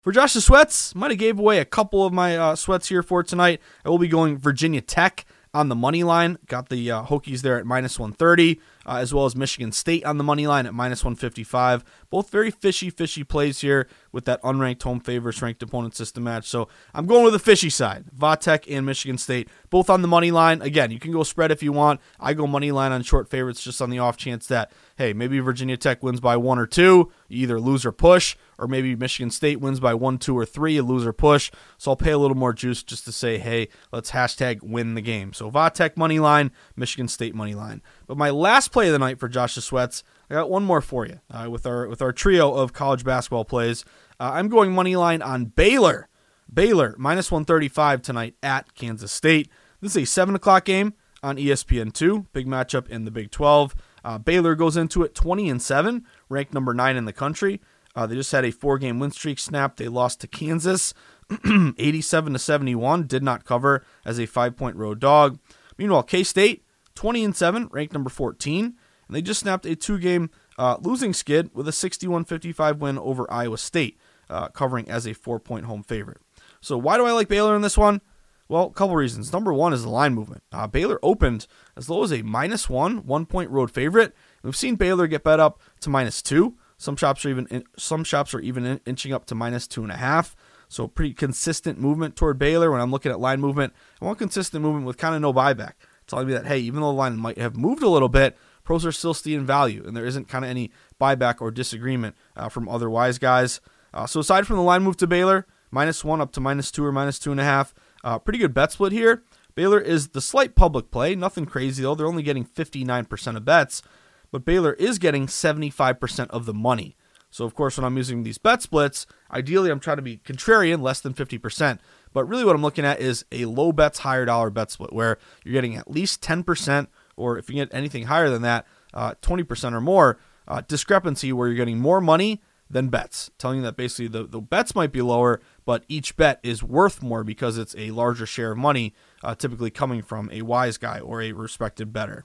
For 0.05 0.13
Josh's 0.13 0.45
sweats, 0.45 0.95
might 0.95 1.11
have 1.11 1.19
gave 1.19 1.41
away 1.41 1.59
a 1.59 1.65
couple 1.65 2.07
of 2.07 2.13
my 2.13 2.37
uh, 2.37 2.55
sweats 2.55 2.89
here 2.89 3.03
for 3.03 3.25
tonight. 3.25 3.61
I 3.85 3.89
will 3.89 3.99
be 3.99 4.09
going 4.09 4.39
Virginia 4.39 4.81
Tech 4.81 5.27
on 5.55 5.69
the 5.69 5.75
money 5.75 6.03
line. 6.03 6.39
Got 6.47 6.69
the 6.69 6.91
uh, 6.91 7.03
Hokies 7.05 7.43
there 7.43 7.59
at 7.59 7.67
minus 7.67 7.99
130. 7.99 8.61
uh, 8.87 8.97
as 8.97 9.13
well 9.15 9.27
as 9.27 9.37
Michigan 9.37 9.73
State 9.73 10.05
on 10.05 10.19
the 10.19 10.25
money 10.25 10.47
line 10.47 10.67
at 10.67 10.75
minus 10.75 11.05
155. 11.05 11.85
Both 12.13 12.29
very 12.29 12.51
fishy, 12.51 12.91
fishy 12.91 13.25
plays 13.25 13.63
here 13.63 13.89
with 14.13 14.27
that 14.27 14.43
unranked 14.43 14.83
home 14.83 15.01
favorites 15.01 15.41
ranked 15.41 15.63
opponent 15.63 15.97
system 15.97 16.25
match. 16.25 16.47
So 16.47 16.69
I'm 16.93 17.07
going 17.07 17.25
with 17.25 17.33
the 17.33 17.39
fishy 17.39 17.71
side. 17.71 18.05
Vatech 18.15 18.67
and 18.69 18.85
Michigan 18.85 19.17
State 19.17 19.49
both 19.71 19.89
on 19.89 20.03
the 20.03 20.09
money 20.09 20.31
line. 20.31 20.61
Again, 20.61 20.91
you 20.91 20.99
can 20.99 21.11
go 21.11 21.23
spread 21.23 21.51
if 21.51 21.63
you 21.63 21.73
want. 21.73 22.03
I 22.21 22.35
go 22.35 22.47
money 22.47 22.71
line 22.71 22.93
on 22.93 23.03
short 23.03 23.31
favorites 23.31 23.65
just 23.65 23.81
on 23.81 23.89
the 23.89 23.99
off 23.99 24.19
chance 24.19 24.47
that 24.49 24.71
hey, 24.97 25.13
maybe 25.13 25.39
Virginia 25.41 25.77
Tech 25.77 26.03
wins 26.03 26.21
by 26.21 26.37
one 26.37 26.59
or 26.59 26.67
two, 26.67 27.11
you 27.29 27.43
either 27.43 27.59
lose 27.59 27.85
or 27.87 27.93
push, 27.93 28.37
or 28.59 28.69
maybe 28.69 28.95
Michigan 28.95 29.31
State 29.31 29.61
wins 29.61 29.81
by 29.81 29.95
one, 29.95 30.19
two, 30.19 30.37
or 30.37 30.47
three, 30.47 30.75
you 30.75 30.83
lose 30.83 31.07
or 31.07 31.13
push. 31.13 31.51
So 31.79 31.91
I'll 31.91 31.97
pay 31.97 32.13
a 32.13 32.19
little 32.19 32.37
more 32.37 32.53
juice 32.53 32.83
just 32.83 33.05
to 33.07 33.13
say, 33.13 33.39
hey, 33.39 33.69
let's 33.91 34.13
hashtag 34.13 34.63
win 34.63 34.95
the 34.95 35.01
game. 35.01 35.33
So 35.33 35.51
Vatech 35.51 35.97
money 35.97 36.19
line, 36.19 36.53
Michigan 36.77 37.09
State 37.09 37.35
money 37.35 37.55
line. 37.55 37.83
But 38.07 38.17
my 38.17 38.31
last 38.31 38.69
play 38.69 38.87
of 38.87 38.93
the 38.93 38.99
night 38.99 39.19
for 39.19 39.29
Josh's 39.29 39.65
sweats, 39.65 40.05
I 40.33 40.37
got 40.37 40.49
one 40.49 40.65
more 40.65 40.81
for 40.81 41.05
you 41.05 41.21
uh, 41.31 41.51
with 41.51 41.67
our 41.67 41.87
with 41.87 42.01
our 42.01 42.11
trio 42.11 42.55
of 42.55 42.73
college 42.73 43.05
basketball 43.05 43.45
plays. 43.45 43.85
Uh, 44.19 44.31
I'm 44.33 44.49
going 44.49 44.73
money 44.73 44.97
line 44.97 45.21
on 45.21 45.45
Baylor. 45.45 46.09
Baylor 46.51 46.95
minus 46.97 47.31
135 47.31 48.01
tonight 48.01 48.35
at 48.43 48.75
Kansas 48.75 49.13
State. 49.13 49.51
This 49.83 49.95
is 49.95 50.05
a 50.05 50.07
seven 50.07 50.35
o'clock 50.35 50.65
game 50.65 50.95
on 51.23 51.37
ESPN2. 51.37 52.29
Big 52.33 52.47
matchup 52.47 52.89
in 52.89 53.05
the 53.05 53.11
Big 53.11 53.31
12. 53.31 53.75
Uh, 54.03 54.17
Baylor 54.17 54.55
goes 54.55 54.75
into 54.75 55.03
it 55.03 55.15
20 55.15 55.51
and 55.51 55.61
7, 55.61 56.07
ranked 56.31 56.55
number 56.55 56.73
9 56.73 56.97
in 56.97 57.05
the 57.05 57.13
country. 57.13 57.61
Uh, 57.95 58.07
they 58.07 58.15
just 58.15 58.33
had 58.33 58.47
a 58.47 58.51
four 58.51 58.79
game 58.79 58.99
win 58.99 59.11
streak 59.11 59.39
snap. 59.39 59.77
They 59.77 59.89
lost 59.89 60.23
to 60.23 60.27
Kansas 60.27 60.95
87 61.45 62.33
to 62.33 62.39
71, 62.39 63.07
did 63.07 63.23
not 63.23 63.45
cover 63.45 63.85
as 64.03 64.19
a 64.19 64.25
five 64.25 64.57
point 64.57 64.77
road 64.77 64.99
dog. 64.99 65.39
Meanwhile, 65.77 66.05
K 66.05 66.25
State 66.25 66.65
20 66.95 67.23
and 67.23 67.37
7, 67.37 67.69
ranked 67.71 67.93
number 67.93 68.09
14, 68.09 68.77
and 69.13 69.17
they 69.19 69.21
just 69.23 69.41
snapped 69.41 69.67
a 69.67 69.77
two 69.77 69.99
game 69.99 70.31
uh, 70.57 70.79
losing 70.81 71.13
skid 71.13 71.51
with 71.53 71.69
a 71.69 71.73
61 71.73 72.25
55 72.25 72.81
win 72.81 72.99
over 72.99 73.31
Iowa 73.31 73.59
State, 73.59 73.99
uh, 74.31 74.49
covering 74.49 74.89
as 74.91 75.07
a 75.07 75.13
four 75.13 75.39
point 75.39 75.67
home 75.67 75.83
favorite. 75.83 76.23
So, 76.63 76.79
why 76.79 76.97
do 76.97 77.05
I 77.05 77.13
like 77.13 77.29
Baylor 77.29 77.55
in 77.55 77.61
this 77.61 77.77
one? 77.77 78.01
Well, 78.49 78.65
a 78.65 78.71
couple 78.71 78.97
reasons. 78.97 79.31
Number 79.31 79.53
one 79.53 79.75
is 79.75 79.83
the 79.83 79.91
line 79.91 80.15
movement. 80.15 80.45
Uh, 80.51 80.67
Baylor 80.67 80.99
opened 81.03 81.47
as 81.77 81.91
low 81.91 82.03
as 82.05 82.13
a 82.13 82.23
minus 82.23 82.71
one, 82.71 83.07
one 83.07 83.27
point 83.27 83.51
road 83.51 83.71
favorite. 83.71 84.15
We've 84.43 84.57
seen 84.57 84.77
Baylor 84.77 85.07
get 85.07 85.25
bet 85.25 85.41
up 85.41 85.61
to 85.81 85.91
minus 85.91 86.23
two. 86.23 86.57
Some 86.79 86.97
shops 86.97 87.27
are 87.27 87.29
even 87.29 87.47
in, 87.49 87.65
some 87.77 88.03
shops 88.03 88.33
are 88.33 88.41
even 88.41 88.65
in, 88.65 88.81
inching 88.87 89.13
up 89.13 89.27
to 89.27 89.35
minus 89.35 89.67
two 89.67 89.83
and 89.83 89.93
a 89.93 89.97
half. 89.97 90.35
So 90.69 90.89
pretty 90.89 91.13
consistent 91.13 91.79
movement 91.79 92.17
toward 92.17 92.39
Baylor. 92.39 92.71
When 92.71 92.81
I'm 92.81 92.91
looking 92.91 93.13
at 93.13 93.21
line 93.21 93.43
movement, 93.43 93.75
I 94.01 94.07
want 94.07 94.19
consistent 94.19 94.63
movement 94.63 94.87
with 94.87 94.97
kind 94.97 95.15
of 95.15 95.21
no 95.21 95.35
buyback, 95.35 95.73
telling 96.07 96.29
me 96.29 96.33
that 96.33 96.47
hey, 96.47 96.61
even 96.61 96.81
though 96.81 96.87
the 96.87 96.95
line 96.95 97.19
might 97.19 97.37
have 97.37 97.57
moved 97.57 97.83
a 97.83 97.91
little 97.91 98.09
bit, 98.09 98.39
pros 98.65 98.87
are 98.87 98.93
still 98.93 99.15
seeing 99.15 99.47
value, 99.47 99.83
and 99.87 99.97
there 99.97 100.07
isn't 100.07 100.29
kind 100.29 100.45
of 100.45 100.51
any 100.51 100.71
buyback 101.01 101.41
or 101.41 101.51
disagreement 101.51 102.17
uh, 102.37 102.49
from 102.49 102.69
other 102.69 102.89
wise 102.89 103.19
guys. 103.19 103.61
Uh, 103.93 104.07
so 104.07 104.21
aside 104.21 104.47
from 104.47 104.57
the 104.57 104.63
line 104.63 104.83
move 104.83 104.97
to 104.99 105.07
Baylor, 105.07 105.47
minus 105.71 106.05
one 106.05 106.21
up 106.21 106.33
to 106.33 106.41
minus 106.41 106.71
two 106.71 106.85
or 106.85 106.93
minus 106.93 107.19
two 107.19 107.31
and 107.31 107.41
a 107.41 107.45
half, 107.45 107.75
uh, 108.05 108.19
pretty 108.19 108.39
good 108.39 108.55
bet 108.55 108.73
split 108.73 108.93
here. 108.93 109.23
Baylor 109.55 109.81
is 109.81 110.09
the 110.09 110.21
slight 110.21 110.55
public 110.55 110.91
play. 110.91 111.15
Nothing 111.15 111.45
crazy, 111.47 111.83
though. 111.83 111.95
They're 111.95 112.07
only 112.07 112.23
getting 112.23 112.45
59% 112.45 113.37
of 113.37 113.45
bets, 113.45 113.83
but 114.31 114.45
Baylor 114.45 114.73
is 114.75 114.99
getting 114.99 115.27
75% 115.27 116.29
of 116.31 116.47
the 116.47 116.55
money. 116.55 116.97
So, 117.31 117.45
of 117.47 117.55
course, 117.55 117.79
when 117.79 117.85
I'm 117.85 117.97
using 117.97 118.23
these 118.23 118.39
bet 118.39 118.61
splits, 118.61 119.07
ideally 119.31 119.71
I'm 119.71 119.81
trying 119.81 119.97
to 119.97 120.03
be 120.03 120.19
contrarian, 120.19 120.83
less 120.83 121.01
than 121.01 121.15
50%. 121.15 121.79
But 122.13 122.27
really, 122.27 122.45
what 122.45 122.55
I'm 122.55 122.63
looking 122.63 122.85
at 122.85 123.01
is 123.01 123.25
a 123.33 123.47
low 123.47 123.73
bets, 123.73 124.01
higher 124.01 124.27
dollar 124.27 124.51
bet 124.51 124.71
split 124.71 124.93
where 124.93 125.19
you're 125.43 125.55
getting 125.55 125.77
at 125.77 125.91
least 125.91 126.21
10%, 126.23 126.89
or 127.17 127.39
if 127.39 127.49
you 127.49 127.57
get 127.57 127.73
anything 127.73 128.05
higher 128.05 128.31
than 128.31 128.43
that, 128.43 128.67
uh, 128.95 129.15
20% 129.23 129.73
or 129.73 129.81
more 129.81 130.19
uh, 130.49 130.63
discrepancy 130.67 131.33
where 131.33 131.49
you're 131.49 131.57
getting 131.57 131.79
more 131.79 132.01
money 132.01 132.41
than 132.69 132.89
bets, 132.89 133.31
telling 133.39 133.59
you 133.59 133.63
that 133.63 133.77
basically 133.77 134.09
the, 134.09 134.25
the 134.25 134.41
bets 134.41 134.75
might 134.75 134.93
be 134.93 135.03
lower, 135.03 135.41
but 135.65 135.85
each 135.89 136.17
bet 136.17 136.41
is 136.43 136.63
worth 136.63 137.03
more 137.03 137.23
because 137.23 137.59
it's 137.59 137.75
a 137.77 137.91
larger 137.91 138.25
share 138.25 138.53
of 138.53 138.59
money, 138.59 138.95
uh, 139.23 139.35
typically 139.35 139.71
coming 139.71 140.03
from 140.03 140.31
a 140.33 140.43
wise 140.43 140.79
guy 140.79 140.99
or 140.99 141.21
a 141.21 141.33
respected 141.33 141.93
better. 141.93 142.25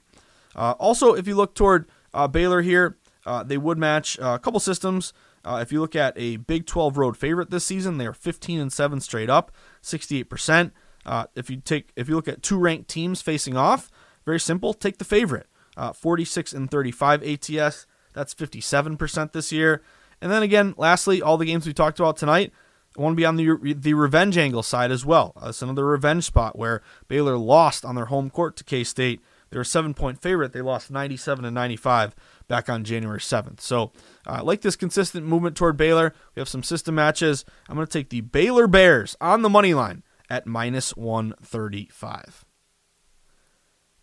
Uh, 0.56 0.72
also, 0.78 1.12
if 1.12 1.28
you 1.28 1.34
look 1.34 1.54
toward 1.54 1.86
uh, 2.14 2.26
Baylor 2.26 2.62
here, 2.62 2.96
uh, 3.26 3.42
they 3.42 3.58
would 3.58 3.76
match 3.76 4.18
a 4.18 4.38
couple 4.38 4.58
systems. 4.58 5.12
If 5.50 5.72
you 5.72 5.80
look 5.80 5.96
at 5.96 6.12
a 6.16 6.36
Big 6.36 6.66
12 6.66 6.98
road 6.98 7.16
favorite 7.16 7.48
this 7.48 7.64
season, 7.64 7.96
they 7.96 8.06
are 8.06 8.12
15 8.12 8.60
and 8.60 8.70
7 8.70 9.00
straight 9.00 9.30
up, 9.30 9.50
68%. 9.82 10.72
if 11.34 11.48
you 11.48 11.56
take 11.56 11.90
if 11.96 12.06
you 12.06 12.16
look 12.16 12.28
at 12.28 12.42
two 12.42 12.58
ranked 12.58 12.88
teams 12.88 13.22
facing 13.22 13.56
off, 13.56 13.90
very 14.28 14.40
simple, 14.40 14.74
take 14.74 14.98
the 14.98 15.04
favorite. 15.06 15.46
46 15.94 16.52
and 16.52 16.70
35 16.70 17.22
ATS, 17.22 17.86
that's 18.12 18.34
57% 18.34 19.32
this 19.32 19.52
year. 19.52 19.82
And 20.20 20.30
then 20.30 20.42
again, 20.42 20.74
lastly, 20.76 21.22
all 21.22 21.38
the 21.38 21.46
games 21.46 21.66
we 21.66 21.72
talked 21.72 21.98
about 21.98 22.18
tonight, 22.18 22.52
I 22.98 23.00
want 23.00 23.12
to 23.12 23.16
be 23.16 23.24
on 23.24 23.36
the 23.36 23.74
the 23.74 23.94
revenge 23.94 24.36
angle 24.36 24.62
side 24.62 24.90
as 24.90 25.06
well. 25.06 25.32
That's 25.40 25.62
another 25.62 25.86
revenge 25.86 26.24
spot 26.24 26.58
where 26.58 26.82
Baylor 27.06 27.38
lost 27.38 27.84
on 27.84 27.94
their 27.94 28.06
home 28.06 28.28
court 28.28 28.56
to 28.56 28.64
K 28.64 28.82
State. 28.84 29.20
They 29.48 29.56
were 29.56 29.62
a 29.62 29.64
seven 29.64 29.94
point 29.94 30.20
favorite. 30.20 30.52
They 30.52 30.60
lost 30.60 30.90
97 30.90 31.44
and 31.44 31.54
95 31.54 32.14
back 32.48 32.68
on 32.68 32.84
January 32.84 33.20
7th. 33.20 33.60
So 33.60 33.92
I 34.26 34.38
uh, 34.38 34.42
like 34.44 34.62
this 34.62 34.76
consistent 34.76 35.26
movement 35.26 35.56
toward 35.56 35.76
Baylor. 35.76 36.12
We 36.34 36.40
have 36.40 36.48
some 36.48 36.64
system 36.64 36.96
matches. 36.96 37.44
I'm 37.68 37.76
going 37.76 37.86
to 37.86 37.92
take 37.92 38.10
the 38.10 38.20
Baylor 38.20 38.66
Bears 38.66 39.16
on 39.20 39.42
the 39.42 39.48
money 39.48 39.74
line 39.74 40.02
at 40.28 40.46
minus 40.46 40.96
135. 40.96 42.44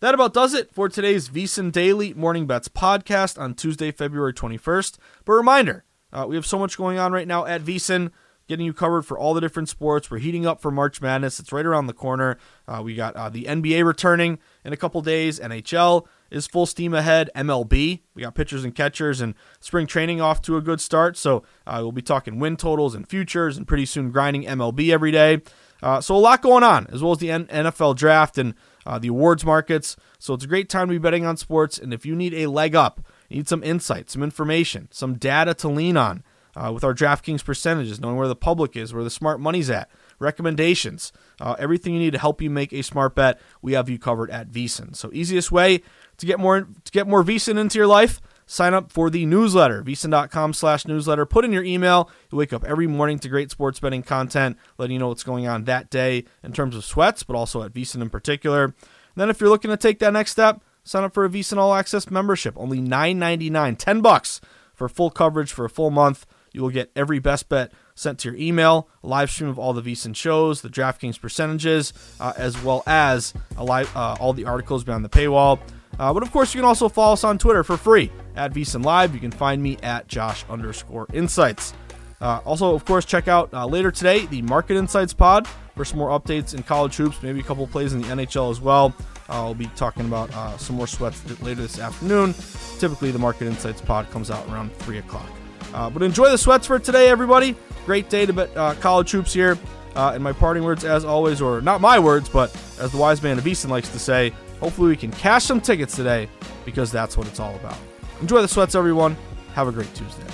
That 0.00 0.12
about 0.12 0.34
does 0.34 0.52
it 0.52 0.74
for 0.74 0.90
today's 0.90 1.30
VSiN 1.30 1.72
Daily 1.72 2.12
Morning 2.12 2.46
Bets 2.46 2.68
podcast 2.68 3.40
on 3.40 3.54
Tuesday, 3.54 3.90
February 3.90 4.34
21st. 4.34 4.98
But 5.24 5.32
reminder, 5.32 5.84
uh, 6.12 6.26
we 6.28 6.34
have 6.36 6.44
so 6.44 6.58
much 6.58 6.76
going 6.76 6.98
on 6.98 7.12
right 7.12 7.26
now 7.26 7.46
at 7.46 7.62
VSiN, 7.62 8.10
getting 8.46 8.66
you 8.66 8.74
covered 8.74 9.06
for 9.06 9.18
all 9.18 9.32
the 9.32 9.40
different 9.40 9.70
sports. 9.70 10.10
We're 10.10 10.18
heating 10.18 10.44
up 10.44 10.60
for 10.60 10.70
March 10.70 11.00
Madness. 11.00 11.40
It's 11.40 11.50
right 11.50 11.64
around 11.64 11.86
the 11.86 11.94
corner. 11.94 12.36
Uh, 12.68 12.82
we 12.84 12.94
got 12.94 13.16
uh, 13.16 13.30
the 13.30 13.44
NBA 13.44 13.86
returning 13.86 14.38
in 14.66 14.74
a 14.74 14.76
couple 14.76 15.00
days. 15.00 15.40
NHL 15.40 16.06
is 16.30 16.46
full 16.46 16.66
steam 16.66 16.92
ahead. 16.92 17.30
MLB, 17.34 18.02
we 18.14 18.22
got 18.22 18.34
pitchers 18.34 18.64
and 18.64 18.74
catchers, 18.74 19.22
and 19.22 19.34
spring 19.60 19.86
training 19.86 20.20
off 20.20 20.42
to 20.42 20.58
a 20.58 20.60
good 20.60 20.82
start. 20.82 21.16
So 21.16 21.42
uh, 21.66 21.78
we'll 21.80 21.92
be 21.92 22.02
talking 22.02 22.38
win 22.38 22.58
totals 22.58 22.94
and 22.94 23.08
futures, 23.08 23.56
and 23.56 23.66
pretty 23.66 23.86
soon 23.86 24.10
grinding 24.10 24.42
MLB 24.44 24.90
every 24.90 25.10
day. 25.10 25.40
Uh, 25.82 26.02
so 26.02 26.14
a 26.14 26.18
lot 26.18 26.42
going 26.42 26.64
on, 26.64 26.86
as 26.92 27.02
well 27.02 27.12
as 27.12 27.18
the 27.18 27.30
N- 27.30 27.46
NFL 27.46 27.96
draft 27.96 28.36
and 28.36 28.54
uh, 28.86 28.98
the 28.98 29.08
awards 29.08 29.44
markets. 29.44 29.96
So 30.18 30.32
it's 30.34 30.44
a 30.44 30.48
great 30.48 30.68
time 30.68 30.88
to 30.88 30.92
be 30.92 30.98
betting 30.98 31.26
on 31.26 31.36
sports. 31.36 31.76
And 31.78 31.92
if 31.92 32.06
you 32.06 32.14
need 32.14 32.32
a 32.32 32.46
leg 32.46 32.74
up, 32.74 33.00
need 33.28 33.48
some 33.48 33.62
insight, 33.62 34.08
some 34.10 34.22
information, 34.22 34.88
some 34.90 35.14
data 35.14 35.52
to 35.54 35.68
lean 35.68 35.96
on 35.96 36.22
uh, 36.54 36.72
with 36.72 36.84
our 36.84 36.94
DraftKings 36.94 37.44
percentages, 37.44 38.00
knowing 38.00 38.16
where 38.16 38.28
the 38.28 38.36
public 38.36 38.76
is, 38.76 38.94
where 38.94 39.04
the 39.04 39.10
smart 39.10 39.40
money's 39.40 39.68
at, 39.68 39.90
recommendations, 40.18 41.12
uh, 41.40 41.54
everything 41.58 41.92
you 41.92 42.00
need 42.00 42.12
to 42.12 42.18
help 42.18 42.40
you 42.40 42.48
make 42.48 42.72
a 42.72 42.82
smart 42.82 43.14
bet, 43.14 43.40
we 43.60 43.74
have 43.74 43.88
you 43.90 43.98
covered 43.98 44.30
at 44.30 44.50
VSiN. 44.50 44.96
So 44.96 45.10
easiest 45.12 45.52
way 45.52 45.82
to 46.16 46.26
get 46.26 46.40
more 46.40 46.60
to 46.62 46.92
get 46.92 47.06
more 47.06 47.22
VSiN 47.22 47.58
into 47.58 47.78
your 47.78 47.86
life, 47.86 48.20
sign 48.46 48.72
up 48.72 48.92
for 48.92 49.10
the 49.10 49.26
newsletter, 49.26 49.82
VSiN.com 49.82 50.54
slash 50.54 50.86
newsletter. 50.86 51.26
Put 51.26 51.44
in 51.44 51.52
your 51.52 51.64
email. 51.64 52.10
You 52.30 52.38
wake 52.38 52.52
up 52.52 52.64
every 52.64 52.86
morning 52.86 53.18
to 53.18 53.28
great 53.28 53.50
sports 53.50 53.80
betting 53.80 54.02
content, 54.02 54.56
letting 54.78 54.94
you 54.94 55.00
know 55.00 55.08
what's 55.08 55.24
going 55.24 55.46
on 55.46 55.64
that 55.64 55.90
day 55.90 56.24
in 56.42 56.52
terms 56.52 56.76
of 56.76 56.84
sweats, 56.84 57.22
but 57.22 57.36
also 57.36 57.62
at 57.62 57.72
VSiN 57.72 58.00
in 58.00 58.10
particular. 58.10 58.64
And 58.64 58.74
then 59.16 59.30
if 59.30 59.40
you're 59.40 59.50
looking 59.50 59.70
to 59.70 59.76
take 59.76 59.98
that 59.98 60.12
next 60.12 60.30
step, 60.30 60.62
sign 60.84 61.04
up 61.04 61.12
for 61.12 61.24
a 61.24 61.28
VSiN 61.28 61.58
All 61.58 61.74
Access 61.74 62.10
membership. 62.10 62.54
Only 62.56 62.78
$9.99, 62.78 63.76
10 63.76 64.00
bucks 64.00 64.40
for 64.72 64.88
full 64.88 65.10
coverage 65.10 65.52
for 65.52 65.64
a 65.64 65.70
full 65.70 65.90
month. 65.90 66.26
You 66.52 66.62
will 66.62 66.70
get 66.70 66.90
every 66.96 67.18
best 67.18 67.48
bet 67.48 67.72
sent 67.94 68.18
to 68.20 68.30
your 68.30 68.38
email, 68.38 68.88
a 69.02 69.08
live 69.08 69.30
stream 69.30 69.50
of 69.50 69.58
all 69.58 69.72
the 69.72 69.82
VSiN 69.82 70.14
shows, 70.14 70.62
the 70.62 70.70
DraftKings 70.70 71.20
percentages, 71.20 71.92
uh, 72.20 72.32
as 72.36 72.62
well 72.62 72.82
as 72.86 73.34
live, 73.58 73.94
uh, 73.96 74.16
all 74.20 74.32
the 74.32 74.44
articles 74.44 74.84
behind 74.84 75.04
the 75.04 75.08
paywall. 75.10 75.58
Uh, 75.98 76.12
but 76.12 76.22
of 76.22 76.30
course, 76.30 76.54
you 76.54 76.60
can 76.60 76.66
also 76.66 76.88
follow 76.88 77.14
us 77.14 77.24
on 77.24 77.38
Twitter 77.38 77.64
for 77.64 77.76
free 77.76 78.10
at 78.34 78.52
VSiN 78.52 78.84
Live. 78.84 79.14
You 79.14 79.20
can 79.20 79.30
find 79.30 79.62
me 79.62 79.78
at 79.82 80.08
Josh 80.08 80.44
underscore 80.48 81.06
Insights. 81.12 81.72
Uh, 82.20 82.40
also, 82.44 82.74
of 82.74 82.84
course, 82.84 83.04
check 83.04 83.28
out 83.28 83.52
uh, 83.52 83.66
later 83.66 83.90
today 83.90 84.26
the 84.26 84.42
Market 84.42 84.76
Insights 84.76 85.12
pod 85.12 85.46
for 85.74 85.84
some 85.84 85.98
more 85.98 86.18
updates 86.18 86.54
in 86.54 86.62
college 86.62 86.96
hoops, 86.96 87.22
maybe 87.22 87.40
a 87.40 87.42
couple 87.42 87.66
plays 87.66 87.92
in 87.92 88.00
the 88.00 88.08
NHL 88.08 88.50
as 88.50 88.60
well. 88.60 88.94
Uh, 89.28 89.44
I'll 89.44 89.54
be 89.54 89.66
talking 89.76 90.06
about 90.06 90.34
uh, 90.34 90.56
some 90.56 90.76
more 90.76 90.86
sweats 90.86 91.22
later 91.42 91.62
this 91.62 91.78
afternoon. 91.78 92.34
Typically, 92.78 93.10
the 93.10 93.18
Market 93.18 93.46
Insights 93.46 93.80
pod 93.80 94.10
comes 94.10 94.30
out 94.30 94.46
around 94.48 94.74
3 94.76 94.98
o'clock. 94.98 95.28
Uh, 95.74 95.90
but 95.90 96.02
enjoy 96.02 96.30
the 96.30 96.38
sweats 96.38 96.66
for 96.66 96.78
today, 96.78 97.08
everybody. 97.08 97.54
Great 97.84 98.08
day 98.08 98.24
to 98.24 98.32
bet 98.32 98.56
uh, 98.56 98.74
college 98.76 99.10
hoops 99.10 99.32
here. 99.32 99.58
and 99.94 100.22
my 100.22 100.32
parting 100.32 100.62
words, 100.64 100.84
as 100.84 101.04
always, 101.04 101.42
or 101.42 101.60
not 101.60 101.80
my 101.80 101.98
words, 101.98 102.28
but 102.28 102.54
as 102.80 102.92
the 102.92 102.98
wise 102.98 103.22
man 103.22 103.36
of 103.36 103.46
Easton 103.46 103.68
likes 103.70 103.88
to 103.90 103.98
say, 103.98 104.32
Hopefully, 104.60 104.88
we 104.88 104.96
can 104.96 105.12
cash 105.12 105.44
some 105.44 105.60
tickets 105.60 105.94
today 105.94 106.28
because 106.64 106.90
that's 106.90 107.16
what 107.16 107.26
it's 107.26 107.40
all 107.40 107.54
about. 107.56 107.78
Enjoy 108.20 108.40
the 108.40 108.48
sweats, 108.48 108.74
everyone. 108.74 109.16
Have 109.54 109.68
a 109.68 109.72
great 109.72 109.92
Tuesday. 109.94 110.24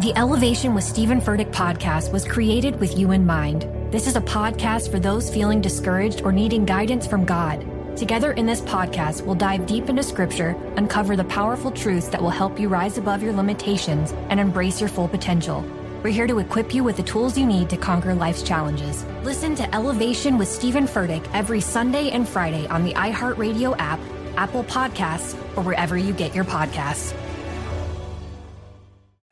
The 0.00 0.12
Elevation 0.16 0.74
with 0.74 0.82
Stephen 0.82 1.20
Furtick 1.20 1.52
podcast 1.52 2.12
was 2.12 2.24
created 2.24 2.80
with 2.80 2.98
you 2.98 3.12
in 3.12 3.24
mind. 3.24 3.68
This 3.92 4.08
is 4.08 4.16
a 4.16 4.20
podcast 4.20 4.90
for 4.90 4.98
those 4.98 5.32
feeling 5.32 5.60
discouraged 5.60 6.22
or 6.22 6.32
needing 6.32 6.64
guidance 6.64 7.06
from 7.06 7.24
God. 7.24 7.64
Together 7.96 8.32
in 8.32 8.46
this 8.46 8.62
podcast, 8.62 9.20
we'll 9.24 9.36
dive 9.36 9.66
deep 9.66 9.88
into 9.88 10.02
scripture, 10.02 10.56
uncover 10.76 11.14
the 11.14 11.24
powerful 11.24 11.70
truths 11.70 12.08
that 12.08 12.20
will 12.20 12.30
help 12.30 12.58
you 12.58 12.68
rise 12.68 12.98
above 12.98 13.22
your 13.22 13.32
limitations 13.32 14.12
and 14.28 14.40
embrace 14.40 14.80
your 14.80 14.88
full 14.88 15.06
potential. 15.06 15.62
We're 16.02 16.10
here 16.10 16.26
to 16.26 16.40
equip 16.40 16.74
you 16.74 16.82
with 16.82 16.96
the 16.96 17.04
tools 17.04 17.38
you 17.38 17.46
need 17.46 17.70
to 17.70 17.76
conquer 17.76 18.12
life's 18.12 18.42
challenges. 18.42 19.04
Listen 19.22 19.54
to 19.54 19.72
Elevation 19.72 20.36
with 20.36 20.48
Stephen 20.48 20.84
Furtick 20.84 21.24
every 21.32 21.60
Sunday 21.60 22.10
and 22.10 22.28
Friday 22.28 22.66
on 22.66 22.84
the 22.84 22.92
iHeartRadio 22.94 23.76
app, 23.78 24.00
Apple 24.36 24.64
Podcasts, 24.64 25.34
or 25.56 25.62
wherever 25.62 25.96
you 25.96 26.12
get 26.12 26.34
your 26.34 26.44
podcasts. 26.44 27.14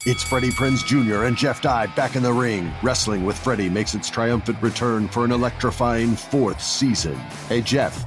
It's 0.07 0.23
Freddie 0.23 0.51
Prinze 0.51 0.87
Jr. 0.87 1.25
and 1.25 1.37
Jeff 1.37 1.61
Dye 1.61 1.87
back 1.89 2.15
in 2.15 2.23
the 2.23 2.33
ring. 2.33 2.73
Wrestling 2.85 3.27
with 3.27 3.37
Freddie 3.37 3.69
makes 3.69 3.95
its 3.95 4.09
triumphant 4.09 4.63
return 4.63 5.09
for 5.09 5.25
an 5.25 5.33
electrifying 5.33 6.15
fourth 6.15 6.63
season. 6.63 7.17
Hey, 7.49 7.63
Jeff. 7.63 8.07